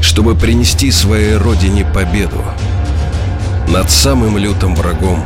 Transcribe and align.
чтобы 0.00 0.34
принести 0.34 0.90
своей 0.90 1.36
родине 1.36 1.84
победу 1.94 2.44
над 3.68 3.90
самым 3.90 4.38
лютым 4.38 4.74
врагом 4.74 5.22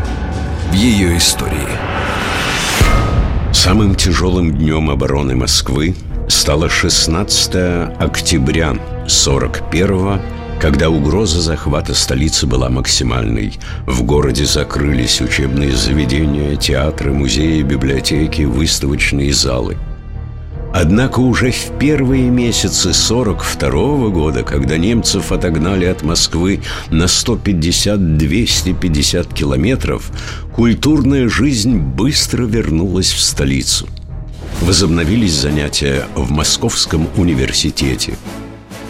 в 0.71 0.75
ее 0.75 1.17
истории. 1.17 1.69
Самым 3.53 3.95
тяжелым 3.95 4.53
днем 4.53 4.91
обороны 4.91 5.37
Москвы 5.37 5.95
стало 6.29 6.69
16 6.69 7.55
октября 7.99 8.77
41 9.07 10.21
когда 10.61 10.91
угроза 10.91 11.41
захвата 11.41 11.93
столицы 11.93 12.47
была 12.47 12.69
максимальной. 12.69 13.59
В 13.85 14.05
городе 14.05 14.45
закрылись 14.45 15.21
учебные 15.21 15.73
заведения, 15.73 16.55
театры, 16.55 17.13
музеи, 17.13 17.63
библиотеки, 17.63 18.43
выставочные 18.43 19.33
залы– 19.33 19.77
Однако 20.73 21.21
уже 21.21 21.51
в 21.51 21.79
первые 21.79 22.31
месяцы 22.31 22.95
42 22.95 23.71
-го 23.71 24.11
года, 24.11 24.43
когда 24.43 24.79
немцев 24.79 25.31
отогнали 25.31 25.85
от 25.85 26.03
Москвы 26.03 26.63
на 26.91 27.05
150-250 27.05 29.35
километров, 29.35 30.11
культурная 30.55 31.29
жизнь 31.29 31.77
быстро 31.77 32.47
вернулась 32.47 33.13
в 33.13 33.21
столицу. 33.21 33.87
Возобновились 34.63 35.35
занятия 35.35 36.07
в 36.15 36.31
Московском 36.31 37.07
университете. 37.19 38.15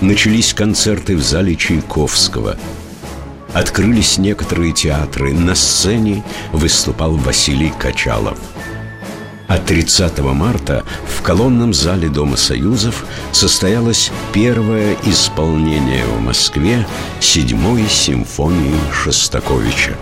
Начались 0.00 0.55
концерты 0.55 1.17
в 1.17 1.22
зале 1.22 1.56
Чайковского. 1.56 2.58
Открылись 3.55 4.19
некоторые 4.19 4.72
театры. 4.72 5.33
На 5.33 5.56
сцене 5.56 6.22
выступал 6.52 7.17
Василий 7.17 7.72
Качалов– 7.78 8.39
а 9.53 9.58
30 9.58 10.19
марта 10.20 10.83
в 11.06 11.20
колонном 11.20 11.75
зале 11.75 12.08
Дома 12.08 12.39
Союзов 12.39 13.05
состоялось 13.33 14.11
первое 14.33 14.97
исполнение 15.05 16.06
в 16.06 16.22
Москве 16.22 16.86
седьмой 17.20 17.86
симфонии 17.86 18.80
Шостаковича. 18.95 19.95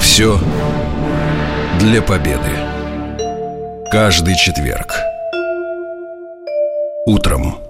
Все 0.00 0.38
для 1.80 2.02
победы. 2.02 2.50
Каждый 3.90 4.36
четверг. 4.36 4.96
Утром. 7.06 7.65